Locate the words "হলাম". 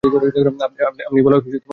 1.57-1.69